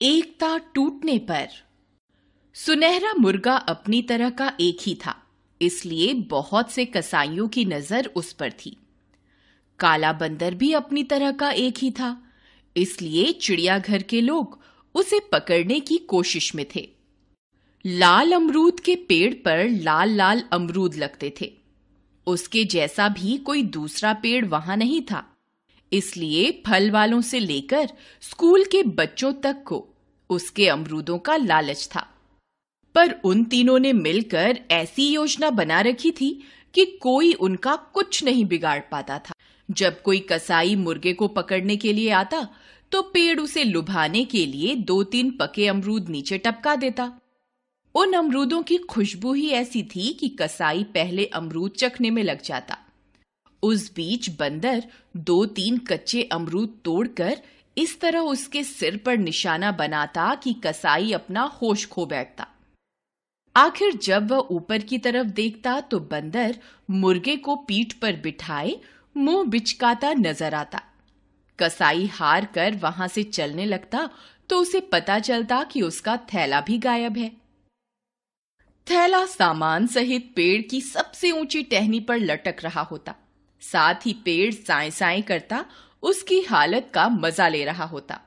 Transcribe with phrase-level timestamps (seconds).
[0.00, 1.48] एकता टूटने पर।
[2.56, 5.14] सुनहरा मुर्गा अपनी तरह का एक ही था,
[5.60, 8.76] इसलिए बहुत से कसाईयों की नज़र उस पर थी।
[9.80, 12.16] काला बंदर भी अपनी तरह का एक ही था,
[12.76, 14.58] इसलिए चिड़ियाघर के लोग
[14.94, 16.88] उसे पकड़ने की कोशिश में थे।
[17.84, 21.52] लाल अमरूद के पेड़ पर लाल लाल अमरूद लगते थे।
[22.26, 25.26] उसके जैसा भी कोई दूसरा पेड़ वहाँ नहीं था।
[25.94, 27.88] इसलिए फल वालों से लेकर
[28.20, 29.84] स्कूल के बच्चों तक को
[30.30, 32.06] उसके अमरूदों का लालच था।
[32.94, 36.30] पर उन तीनों ने मिलकर ऐसी योजना बना रखी थी
[36.74, 39.34] कि कोई उनका कुछ नहीं बिगाड़ पाता था।
[39.70, 42.46] जब कोई कसाई मुर्गे को पकड़ने के लिए आता
[42.92, 47.12] तो पेड़ उसे लुभाने के लिए दो तीन पके अमरूद नीचे टपका देता।
[47.94, 52.78] उन अमरूदों की खुशबू ही ऐसी थी कि कसाई पहले अमरूद चखने में लग जाता।
[53.64, 54.82] उस बीच बंदर
[55.26, 57.42] दो तीन कच्चे अमरूद तोड़कर
[57.76, 62.46] इस तरह उसके सिर पर निशाना बनाता कि कसाई अपना होश खो बैठता।
[63.56, 66.58] आखिर जब वह ऊपर की तरफ़ देखता तो बंदर
[66.90, 68.76] मुर्गे को पीठ पर बिठाए,
[69.16, 70.80] मुँह बिचकाता नज़र आता।
[71.58, 74.08] कसाई हार कर वहाँ से चलने लगता
[74.50, 77.28] तो उसे पता चलता कि उसका थैला भी गायब है।
[78.86, 83.14] थैला सामान सहित पेड़ की सबसे ऊँची टहनी पर लटक रहा होता।
[83.64, 85.64] साथ ही पेड़ साए साए करता,
[86.02, 88.20] उसकी हालत का मज़ा ले रहा होता।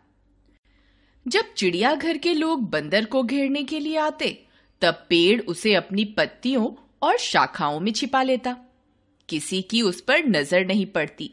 [1.25, 4.29] जब चिड़ियाघर के लोग बंदर को घेरने के लिए आते,
[4.81, 6.69] तब पेड़ उसे अपनी पत्तियों
[7.01, 8.55] और शाखाओं में छिपा लेता।
[9.29, 11.29] किसी की उस पर नज़र नहीं पड़ती।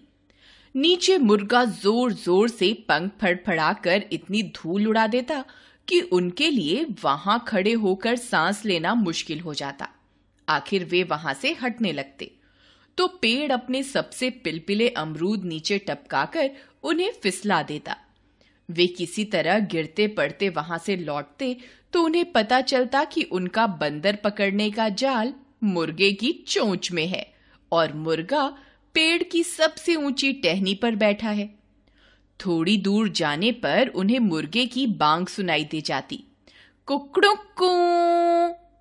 [0.74, 5.44] नीचे मुर्गा ज़ोर ज़ोर से पंख फड़फड़ाकर इतनी धूल उड़ा देता
[5.88, 9.88] कि उनके लिए वहाँ खड़े होकर सांस लेना मुश्किल हो जाता।
[10.48, 12.30] आखिर वे वहाँ से हटने लगते।
[12.98, 16.50] तो पेड़ अपने सबसे पिलपिले अमरूद नीचे टपकाकर
[16.82, 17.96] उन्हें फिसला देता।
[18.68, 21.56] वे किसी तरह गिरते पड़ते वहाँ से लौटते
[21.92, 25.32] तो उन्हें पता चलता कि उनका बंदर पकड़ने का जाल
[25.64, 27.26] मुर्गे की चोंच में है
[27.72, 28.46] और मुर्गा
[28.94, 31.46] पेड़ की सबसे ऊँची टहनी पर बैठा है।
[32.40, 36.22] थोड़ी दूर जाने पर उन्हें मुर्गे की बांग सुनाई दे जाती।
[36.88, 37.68] कुकड़ुक्कू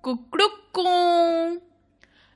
[0.02, 0.84] कुकड़ुक्कू।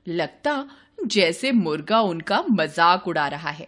[0.07, 0.65] लगता
[1.05, 3.67] जैसे मुर्गा उनका मज़ाक उड़ा रहा है।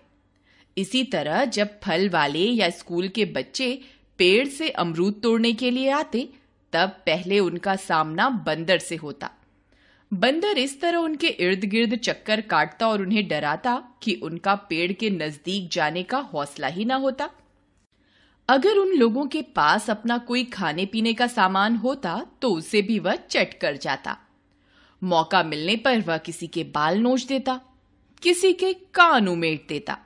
[0.77, 3.73] इसी तरह जब फल वाले या स्कूल के बच्चे
[4.19, 6.27] पेड़ से अमरूद तोड़ने के लिए आते,
[6.73, 9.29] तब पहले उनका सामना बंदर से होता।
[10.11, 15.09] बंदर इस तरह उनके इर्द गिर्द चक्कर काटता और उन्हें डराता कि उनका पेड़ के
[15.09, 17.29] नज़दीक जाने का हौसला ही ना होता।
[18.49, 22.99] अगर उन लोगों के पास अपना कोई खाने पीने का सामान होता तो उसे भी
[22.99, 24.17] वह चट कर जाता।
[25.01, 27.59] मौका मिलने पर वह किसी के बाल नोच देता,
[28.23, 29.97] किसी के कान उमेट देता।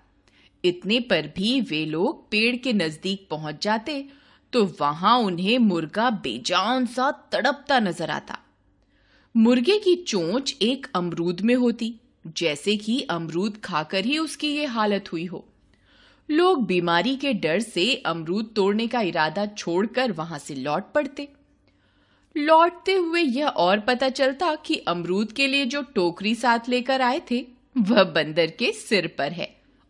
[0.63, 4.05] इतने पर भी वे लोग पेड़ के नज़दीक पहुँच जाते
[4.53, 8.38] तो वहाँ उन्हें मुर्गा बेजान सा तड़पता नज़र आता।
[9.35, 11.94] मुर्गे की चोंच एक अमरूद में होती,
[12.28, 15.45] जैसे कि अमरूद खाकर ही उसकी ये हालत हुई हो।
[16.29, 21.28] लोग बीमारी के डर से अमरूद तोड़ने का इरादा छोड़कर वहाँ से लौट पड़ते।
[22.35, 27.22] लौटते हुए यह और पता चलता कि अमरूद के लिए जो टोकरी साथ लेकर आए
[27.31, 27.46] थे,
[27.78, 29.47] वह बंदर के सिर पर है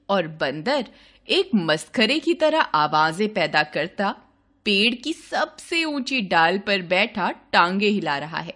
[0.09, 0.85] और बंदर
[1.27, 4.11] एक मस्खरे की तरह आवाज़ें पैदा करता,
[4.65, 8.53] पेड़ की सबसे ऊँची डाल पर बैठा टांगे हिला रहा है।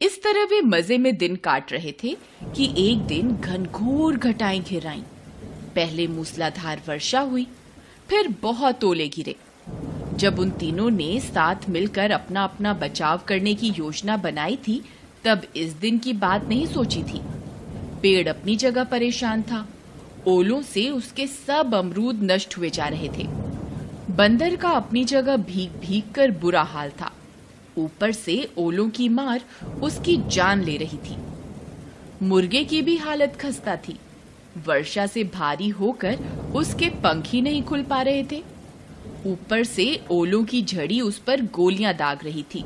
[0.00, 2.16] इस तरह वे मज़े में दिन काट रहे थे
[2.56, 5.02] कि एक दिन घनघोर घटाएँ घिर आई
[5.74, 7.46] पहले मूसलाधार वर्षा हुई,
[8.08, 9.36] फिर बहुत ओले गिरे।
[10.22, 14.84] जब उन तीनों ने साथ मिलकर अपना अपना बचाव करने की योजना बनाई थी,
[15.24, 17.20] तब इस दिन की बात नहीं सोची थी।
[18.02, 19.68] पेड़ अपनी जगह परेशान था।
[20.26, 23.26] ओलों से उसके सब अमरूद नष्ट हुए जा रहे थे।
[24.10, 27.12] बंदर का अपनी जगह भीग भीग कर बुरा हाल था।
[27.78, 29.42] ऊपर से ओलों की मार
[29.82, 31.16] उसकी जान ले रही थी।
[32.22, 33.98] मुर्गे की भी हालत खस्ता थी।
[34.66, 36.18] वर्षा से भारी होकर
[36.54, 38.51] उसके पंख ही नहीं खुल पा रहे थे।
[39.26, 42.64] ऊपर से ओलों की झड़ी उस पर गोलियाँ दाग रही थी।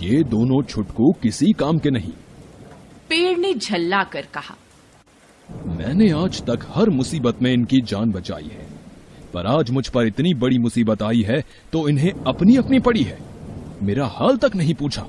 [0.00, 2.12] ये दोनों छुटकू किसी काम के नहीं।
[3.08, 4.56] पेड़ ने झल्ला कर कहा
[5.68, 8.66] मैंने आज तक हर मुसीबत में इनकी जान बचाई है
[9.34, 11.42] पर आज मुझ पर इतनी बड़ी मुसीबत आई है
[11.72, 13.18] तो इन्हें अपनी अपनी पड़ी है।
[13.82, 15.06] मेरा हाल तक नहीं पूछा।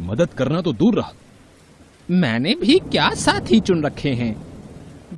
[0.00, 1.12] मदद करना तो दूर रहा।
[2.10, 4.34] मैंने भी क्या साथी चुन रखे हैं?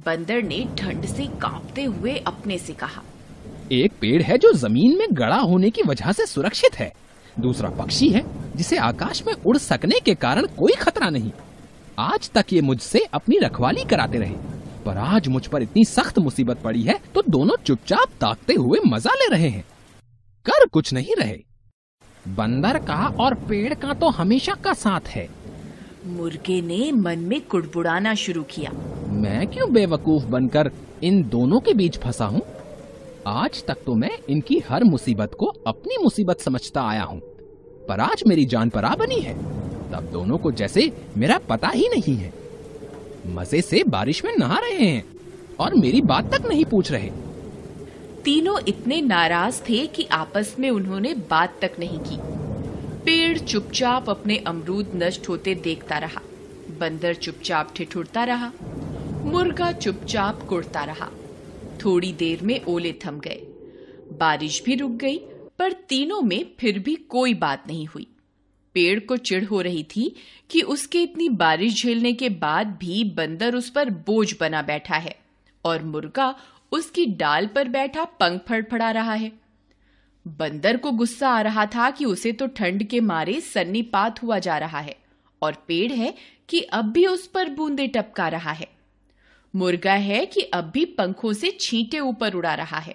[0.06, 3.02] बंदर ने ठंड से कांपते हुए अपने से कहा
[3.72, 6.92] एक पेड़ है जो ज़मीन में गड़ा होने की वजह से सुरक्षित है।
[7.36, 8.24] दूसरा पक्षी है
[8.56, 11.30] जिसे आकाश में उड़ सकने के कारण कोई खतरा नहीं।
[11.98, 14.34] आज तक ये मुझसे अपनी रखवाली कराते रहे
[14.86, 19.14] पर आज मुझ पर इतनी सख्त मुसीबत पड़ी है तो दोनों चुपचाप ताकते हुए मज़ा
[19.14, 19.64] ले रहे हैं।
[20.46, 21.38] कर कुछ नहीं रहे।
[22.34, 25.28] बंदर का और पेड़ का तो हमेशा का साथ है।
[26.08, 28.70] मुर्गे ने मन में कुड़बुड़ाना शुरू किया।
[29.12, 30.70] मैं क्यों बेवकूफ़ बनकर
[31.02, 32.42] इन दोनों के बीच फंसा हूँ?
[33.26, 37.20] आज तक तो मैं इनकी हर मुसीबत को अपनी मुसीबत समझता आया हूँ।
[37.88, 39.34] पर आज मेरी जान पर बनी है।
[39.92, 42.32] तब दोनों को जैसे मेरा पता ही नहीं है।
[43.26, 45.04] मज़े से बारिश में नहा रहे हैं
[45.58, 47.10] और मेरी बात तक नहीं पूछ रहे।
[48.24, 52.18] तीनों इतने नाराज़ थे कि आपस में उन्होंने बात तक नहीं की।
[53.04, 56.20] पेड़ चुपचाप अपने अमरूद नष्ट होते देखता रहा।
[56.80, 58.52] बंदर चुपचाप ठिठुरता रहा।
[59.24, 61.08] मुर्गा चुपचाप कुड़ता रहा।
[61.84, 63.40] थोड़ी देर में ओले थम गए।
[64.12, 65.18] बारिश भी रुक गई,
[65.58, 68.06] पर तीनों में फिर भी कोई बात नहीं हुई।
[68.74, 70.14] पेड़ को चिढ़ हो रही थी
[70.50, 75.14] कि उसके इतनी बारिश झेलने के बाद भी बंदर उस पर बोझ बना बैठा है
[75.64, 76.34] और मुर्गा
[76.72, 79.32] उसकी डाल पर बैठा पंख फड़फड़ा रहा है।
[80.26, 84.58] बंदर को गुस्सा आ रहा था कि उसे तो ठंड के मारे सन्नीपात हुआ जा
[84.58, 84.96] रहा है
[85.42, 86.14] और पेड़ है
[86.48, 88.68] कि अब भी उस पर बूंदे टपका रहा है।
[89.54, 92.94] मुर्गा है कि अब भी पंखों से छींटे ऊपर उड़ा रहा है।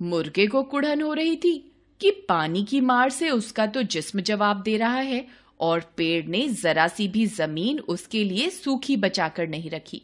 [0.00, 4.62] मुर्गे को कुड़न हो रही थी कि पानी की मार से उसका तो जिस्म जवाब
[4.62, 5.26] दे रहा है
[5.60, 10.02] और पेड़ ने जरा सी भी ज़मीन उसके लिए सूखी बचाकर नहीं रखी।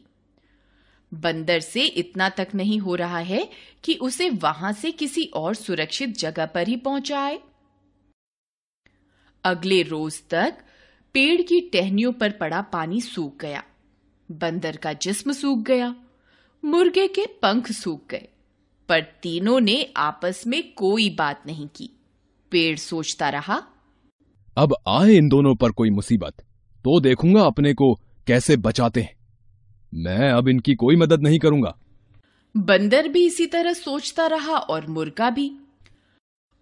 [1.13, 3.49] बंदर से इतना तक नहीं हो रहा है
[3.85, 7.39] कि उसे वहाँ से किसी और सुरक्षित जगह पर ही पहुँचाए।
[9.45, 10.59] अगले रोज तक
[11.15, 13.63] पेड़ की टहनियों पर पड़ा पानी सूख गया।
[14.31, 15.95] बंदर का जिस्म सूख गया
[16.63, 18.29] मुर्गे के पंख सूख गए
[18.89, 21.91] पर तीनों ने आपस में कोई बात नहीं की।
[22.53, 23.63] पेड़ सोचता रहा
[24.57, 26.43] अब आए इन दोनों पर कोई मुसीबत
[26.85, 27.93] तो देखूँगा अपने को
[28.27, 29.17] कैसे बचाते हैं।
[29.93, 31.75] मैं अब इनकी कोई मदद नहीं करूँगा।
[32.55, 35.51] बंदर भी इसी तरह सोचता रहा और मुर्गा भी।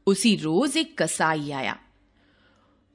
[0.07, 1.77] उसी रोज एक कसाई आया।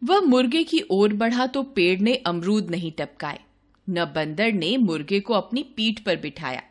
[0.01, 3.39] वह मुर्गे की ओर बढ़ा तो पेड़ ने अमरूद नहीं टपकाए।
[3.87, 6.61] न बंदर ने मुर्गे को अपनी पीठ पर बिठाया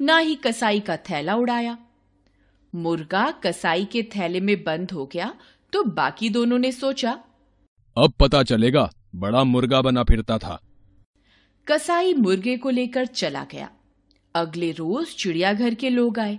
[0.00, 1.76] न ही कसाई का थैला उड़ाया।
[2.72, 5.34] मुर्गा कसाई के थैले में बंद हो गया
[5.72, 7.12] तो बाकी दोनों ने सोचा
[7.96, 10.60] अब पता चलेगा बड़ा मुर्गा बना फिरता था।
[11.66, 13.70] कसाई मुर्गे को लेकर चला गया।
[14.34, 16.38] अगले रोज चिड़ियाघर के लोग आए।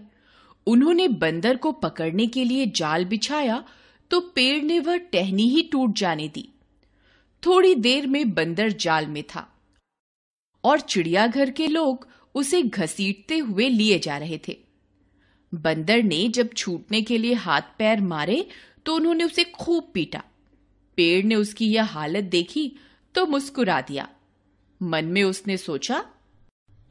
[0.67, 3.63] उन्होंने बंदर को पकड़ने के लिए जाल बिछाया
[4.11, 6.47] तो पेड़ ने वह टहनी ही टूट जाने दी।
[7.43, 9.47] थोड़ी देर में बंदर जाल में था।
[10.63, 14.57] और चिड़ियाघर के लोग उसे घसीटते हुए लिए जा रहे थे।
[15.53, 18.45] बंदर ने जब छूटने के लिए हाथ पैर मारे
[18.85, 20.23] तो उन्होंने उसे खूब पीटा।
[20.97, 22.71] पेड़ ने उसकी यह हालत देखी
[23.15, 24.07] तो मुस्कुरा दिया।
[24.81, 26.03] मन में उसने सोचा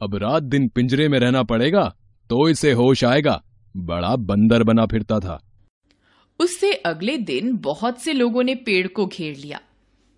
[0.01, 1.83] अब रात दिन पिंजरे में रहना पड़ेगा
[2.29, 3.41] तो इसे होश आएगा।
[3.75, 5.39] बड़ा बंदर बना फिरता था।
[6.39, 9.59] उससे अगले दिन बहुत से लोगों ने पेड़ को घेर लिया।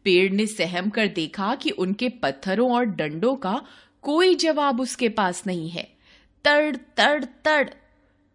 [0.04, 3.62] पेड़ ने सहम कर देखा कि उनके पत्थरों और डंडों का
[4.02, 5.94] कोई जवाब उसके पास नहीं है।
[6.46, 7.70] तड़ तड़ तड़।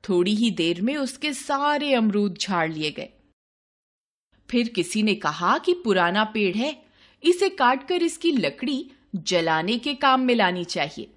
[0.08, 3.08] थोड़ी ही देर में उसके सारे अमरूद झाड़ लिए गए।
[4.50, 6.82] फिर किसी ने कहा कि पुराना पेड़ है,
[7.24, 11.10] इसे काटकर इसकी लकड़ी जलाने के काम में लानी चाहिए।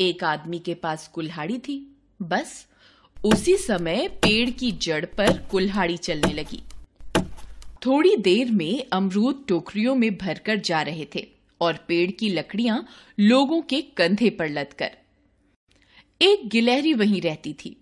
[0.00, 2.66] एक आदमी के पास कुल्हाड़ी थी। बस,
[3.24, 6.62] उसी समय पेड़ की जड़ पर कुल्हाड़ी चलने लगी।
[7.82, 11.26] थोड़ी देर में अमरूद टोकरियों में भरकर जा रहे थे
[11.60, 12.86] और पेड़ की लकड़ियाँ
[13.18, 14.96] लोगों के कंधे पर लदकर
[16.20, 17.76] एक गिलहरी वहीं रहती थी।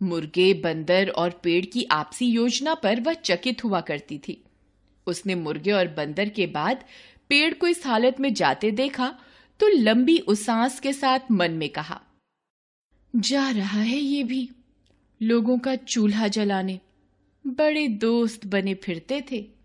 [0.00, 4.42] मुर्गे, बंदर और पेड़ की आपसी योजना पर वह चकित हुआ करती थी।
[5.06, 6.84] उसने मुर्गे और बंदर के बाद
[7.28, 9.14] पेड़ को इस हालत में जाते देखा
[9.60, 12.00] तो लंबी उसास के साथ मन में कहा,
[13.14, 14.48] जा रहा है ये भी,
[15.20, 16.78] लोगों का चूल्हा जलाने।
[17.46, 19.61] बड़े दोस्त बने फिरते थे।